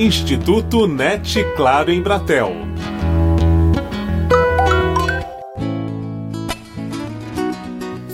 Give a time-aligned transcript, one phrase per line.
[0.00, 2.52] Instituto NET Claro em Bratel.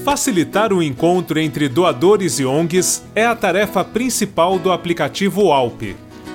[0.02, 5.82] Facilitar o encontro entre doadores e ONGs é a tarefa principal do aplicativo Alp.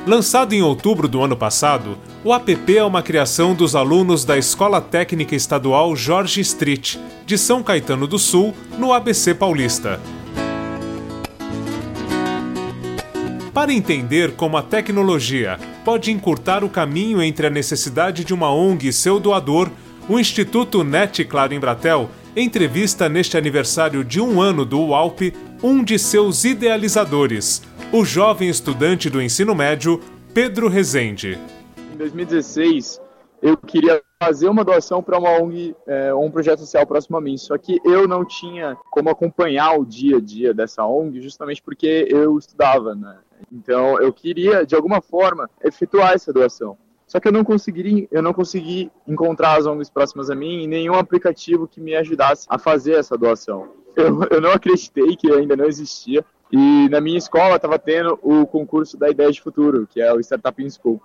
[0.06, 4.80] Lançado em outubro do ano passado, o app é uma criação dos alunos da Escola
[4.80, 10.00] Técnica Estadual Jorge Street, de São Caetano do Sul, no ABC Paulista.
[13.60, 18.88] Para entender como a tecnologia pode encurtar o caminho entre a necessidade de uma ONG
[18.88, 19.70] e seu doador,
[20.08, 25.84] o Instituto NET Claro em Bratel entrevista neste aniversário de um ano do UALP um
[25.84, 30.00] de seus idealizadores, o jovem estudante do ensino médio,
[30.34, 31.38] Pedro Rezende.
[31.94, 33.02] Em 2016,
[33.42, 37.36] eu queria fazer uma doação para uma ONG é, um projeto social próximo a mim,
[37.36, 42.08] só que eu não tinha como acompanhar o dia a dia dessa ONG, justamente porque
[42.10, 43.18] eu estudava, né?
[43.52, 46.78] Então eu queria, de alguma forma, efetuar essa doação.
[47.08, 50.68] Só que eu não consegui, eu não consegui encontrar as ONGs próximas a mim e
[50.68, 53.72] nenhum aplicativo que me ajudasse a fazer essa doação.
[53.96, 56.24] Eu, eu não acreditei que ainda não existia.
[56.52, 60.20] E na minha escola estava tendo o concurso da Ideia de Futuro, que é o
[60.20, 61.02] Startup in School.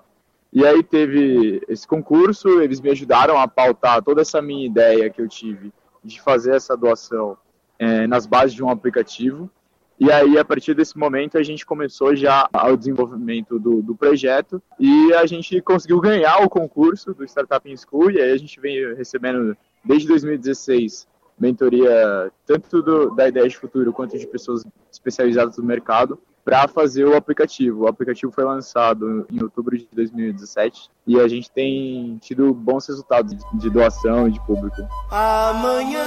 [0.52, 5.20] E aí teve esse concurso, eles me ajudaram a pautar toda essa minha ideia que
[5.20, 7.36] eu tive de fazer essa doação
[7.78, 9.50] é, nas bases de um aplicativo.
[9.98, 14.60] E aí, a partir desse momento, a gente começou já o desenvolvimento do, do projeto
[14.78, 18.10] e a gente conseguiu ganhar o concurso do Startup in School.
[18.10, 21.06] E aí, a gente vem recebendo, desde 2016,
[21.38, 27.04] mentoria tanto do, da Ideia de Futuro quanto de pessoas especializadas no mercado para fazer
[27.04, 27.84] o aplicativo.
[27.84, 33.34] O aplicativo foi lançado em outubro de 2017 e a gente tem tido bons resultados
[33.54, 34.76] de doação e de público.
[35.10, 36.02] Amanhã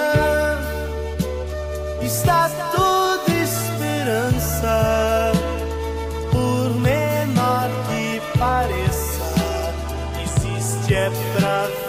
[2.01, 2.96] está tudo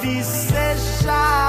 [0.01, 1.49] vicejar.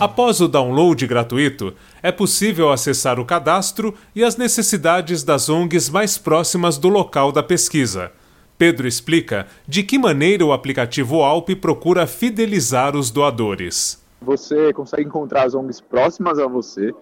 [0.00, 6.18] Após o download gratuito, é possível acessar o cadastro e as necessidades das ONGs mais
[6.18, 8.10] próximas do local da pesquisa.
[8.58, 14.02] Pedro explica de que maneira o aplicativo Alp procura fidelizar os doadores.
[14.20, 16.92] Você consegue encontrar as ONGs próximas a você,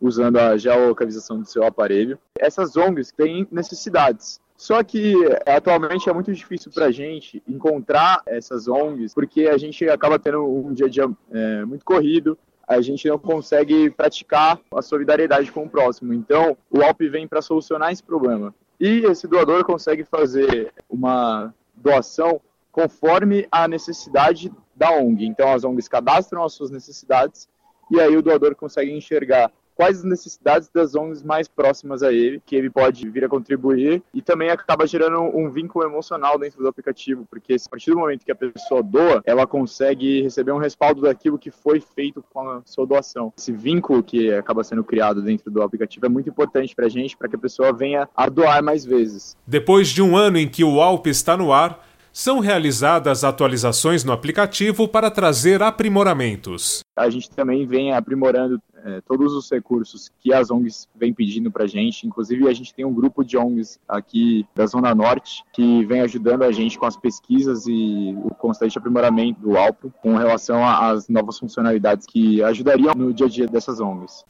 [0.00, 2.18] usando a geolocalização do seu aparelho.
[2.38, 4.40] Essas ONGs têm necessidades.
[4.60, 5.14] Só que
[5.46, 10.44] atualmente é muito difícil para a gente encontrar essas ONGs, porque a gente acaba tendo
[10.44, 12.36] um dia a dia é, muito corrido,
[12.68, 16.12] a gente não consegue praticar a solidariedade com o próximo.
[16.12, 18.54] Então, o ALP vem para solucionar esse problema.
[18.78, 22.38] E esse doador consegue fazer uma doação
[22.70, 25.24] conforme a necessidade da ONG.
[25.24, 27.48] Então, as ONGs cadastram as suas necessidades
[27.90, 32.42] e aí o doador consegue enxergar quais as necessidades das ONGs mais próximas a ele,
[32.44, 36.68] que ele pode vir a contribuir, e também acaba gerando um vínculo emocional dentro do
[36.68, 41.00] aplicativo, porque a partir do momento que a pessoa doa, ela consegue receber um respaldo
[41.00, 43.32] daquilo que foi feito com a sua doação.
[43.38, 47.16] Esse vínculo que acaba sendo criado dentro do aplicativo é muito importante para a gente,
[47.16, 49.34] para que a pessoa venha a doar mais vezes.
[49.46, 54.12] Depois de um ano em que o Alp está no ar, são realizadas atualizações no
[54.12, 56.80] aplicativo para trazer aprimoramentos.
[56.96, 61.64] A gente também vem aprimorando é, todos os recursos que as ONGs vêm pedindo para
[61.64, 62.06] a gente.
[62.06, 66.42] Inclusive, a gente tem um grupo de ONGs aqui da Zona Norte que vem ajudando
[66.42, 71.38] a gente com as pesquisas e o constante aprimoramento do Alpo com relação às novas
[71.38, 74.24] funcionalidades que ajudariam no dia a dia dessas ONGs.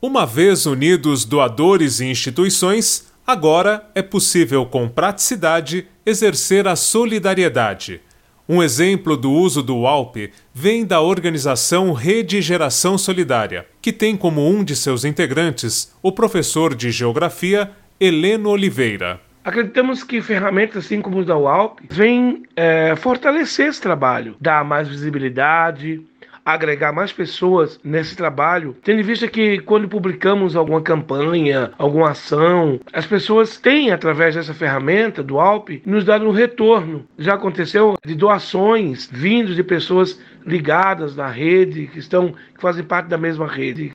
[0.00, 8.00] Uma vez unidos doadores e instituições, agora é possível, com praticidade, exercer a solidariedade
[8.48, 14.48] um exemplo do uso do ALP vem da organização Rede Geração Solidária, que tem como
[14.48, 19.20] um de seus integrantes o professor de Geografia Heleno Oliveira.
[19.44, 24.86] Acreditamos que ferramentas assim como o da UALP vêm é, fortalecer esse trabalho, dar mais
[24.86, 26.06] visibilidade,
[26.46, 32.78] agregar mais pessoas nesse trabalho, tendo em vista que quando publicamos alguma campanha, alguma ação,
[32.92, 37.04] as pessoas têm, através dessa ferramenta do Alp, nos dado um retorno.
[37.18, 43.08] Já aconteceu de doações vindos de pessoas ligadas na rede, que estão, que fazem parte
[43.08, 43.90] da mesma rede.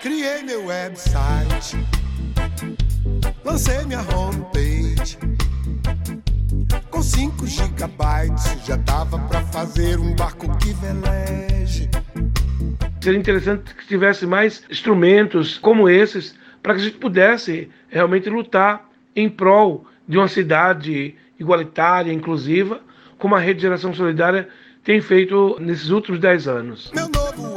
[0.00, 1.76] Criei meu website,
[3.44, 5.18] lancei minha homepage.
[6.96, 11.90] Com 5 gigabytes já dava para fazer um barco que veleje.
[13.02, 18.88] Seria interessante que tivesse mais instrumentos como esses para que a gente pudesse realmente lutar
[19.14, 22.80] em prol de uma cidade igualitária, inclusiva,
[23.18, 24.48] como a Rede Geração Solidária
[24.82, 26.90] tem feito nesses últimos 10 anos.
[26.94, 27.55] Meu novo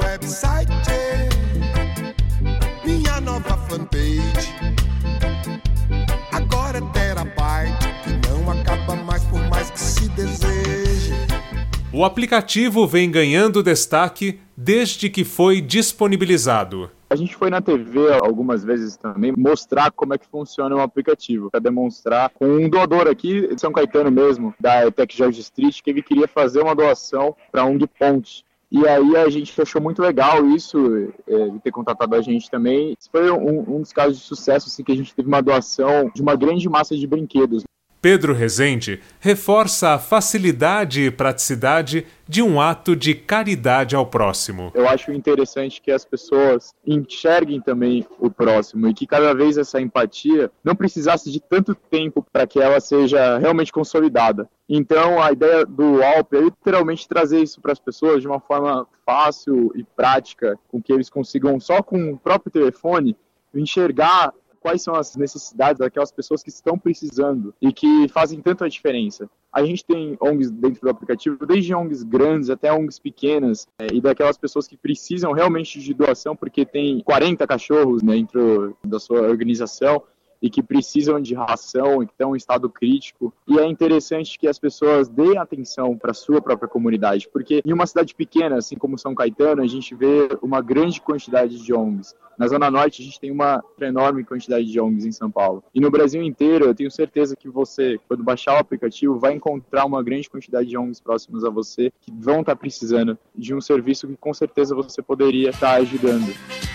[11.99, 16.89] O aplicativo vem ganhando destaque desde que foi disponibilizado.
[17.09, 21.51] A gente foi na TV algumas vezes também mostrar como é que funciona o aplicativo,
[21.51, 25.89] para demonstrar com um doador aqui de São Caetano mesmo, da ETEC George Street, que
[25.89, 28.45] ele queria fazer uma doação para um de Ponte.
[28.71, 32.95] E aí a gente achou muito legal isso, é, ter contatado a gente também.
[33.11, 36.21] Foi um, um dos casos de sucesso, assim, que a gente teve uma doação de
[36.21, 37.65] uma grande massa de brinquedos.
[38.01, 44.71] Pedro Rezende reforça a facilidade e praticidade de um ato de caridade ao próximo.
[44.73, 49.81] Eu acho interessante que as pessoas enxerguem também o próximo e que cada vez essa
[49.81, 54.49] empatia não precisasse de tanto tempo para que ela seja realmente consolidada.
[54.69, 58.87] Então, a ideia do Alp é literalmente trazer isso para as pessoas de uma forma
[59.05, 63.17] fácil e prática, com que eles consigam, só com o próprio telefone,
[63.53, 68.67] enxergar quais são as necessidades daquelas pessoas que estão precisando e que fazem tanto a
[68.67, 69.29] diferença.
[69.51, 73.99] A gente tem ONGs dentro do aplicativo, desde ONGs grandes até ONGs pequenas, é, e
[73.99, 80.03] daquelas pessoas que precisam realmente de doação porque tem 40 cachorros dentro da sua organização
[80.41, 83.33] e que precisam de ração e que estão em estado crítico.
[83.47, 87.73] E é interessante que as pessoas deem atenção para a sua própria comunidade, porque em
[87.73, 92.15] uma cidade pequena, assim como São Caetano, a gente vê uma grande quantidade de ONGs.
[92.37, 95.61] Na Zona Norte, a gente tem uma enorme quantidade de ONGs em São Paulo.
[95.75, 99.85] E no Brasil inteiro, eu tenho certeza que você, quando baixar o aplicativo, vai encontrar
[99.85, 104.07] uma grande quantidade de ONGs próximas a você que vão estar precisando de um serviço
[104.07, 106.68] que com certeza você poderia estar ajudando.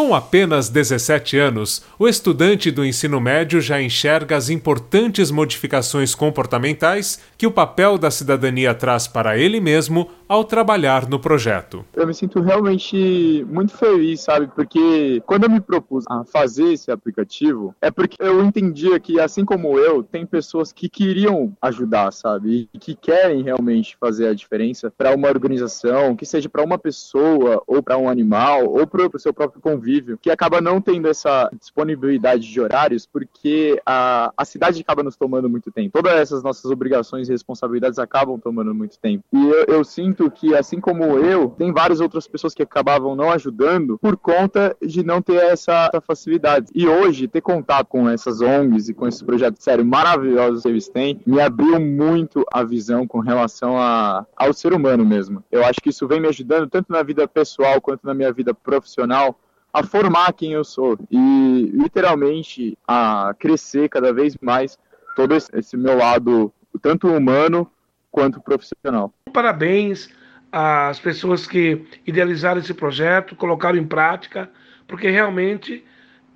[0.00, 7.20] Com apenas 17 anos, o estudante do ensino médio já enxerga as importantes modificações comportamentais
[7.36, 11.84] que o papel da cidadania traz para ele mesmo ao trabalhar no projeto.
[11.92, 14.46] Eu me sinto realmente muito feliz, sabe?
[14.46, 19.44] Porque quando eu me propus a fazer esse aplicativo, é porque eu entendia que, assim
[19.44, 22.68] como eu, tem pessoas que queriam ajudar, sabe?
[22.72, 27.60] E que querem realmente fazer a diferença para uma organização, que seja para uma pessoa,
[27.66, 31.50] ou para um animal, ou para o seu próprio convívio que acaba não tendo essa
[31.58, 35.90] disponibilidade de horários, porque a, a cidade acaba nos tomando muito tempo.
[35.92, 39.24] Todas essas nossas obrigações e responsabilidades acabam tomando muito tempo.
[39.32, 43.30] E eu, eu sinto que, assim como eu, tem várias outras pessoas que acabavam não
[43.30, 46.66] ajudando por conta de não ter essa, essa facilidade.
[46.74, 50.88] E hoje, ter contato com essas ONGs e com esses projetos sério maravilhosos que eles
[50.88, 55.44] têm, me abriu muito a visão com relação a, ao ser humano mesmo.
[55.52, 58.52] Eu acho que isso vem me ajudando tanto na vida pessoal quanto na minha vida
[58.52, 59.38] profissional
[59.72, 64.76] a formar quem eu sou e literalmente a crescer cada vez mais
[65.14, 66.52] todo esse meu lado,
[66.82, 67.70] tanto humano
[68.10, 69.12] quanto profissional.
[69.32, 70.10] Parabéns
[70.52, 74.50] às pessoas que idealizaram esse projeto, colocaram em prática,
[74.86, 75.84] porque realmente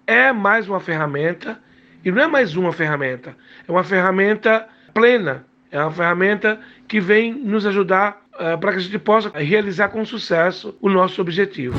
[0.07, 1.61] é mais uma ferramenta
[2.05, 3.35] e não é mais uma ferramenta,
[3.67, 8.81] é uma ferramenta plena, é uma ferramenta que vem nos ajudar uh, para que a
[8.81, 11.77] gente possa realizar com sucesso o nosso objetivo.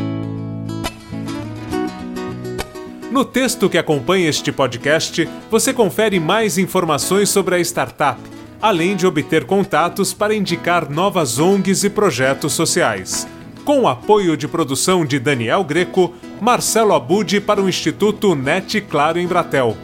[3.12, 8.20] No texto que acompanha este podcast, você confere mais informações sobre a startup,
[8.62, 13.28] além de obter contatos para indicar novas ONGs e projetos sociais.
[13.64, 19.20] Com o apoio de produção de Daniel Greco, Marcelo Abude para o Instituto NET Claro
[19.20, 19.76] em Bratel.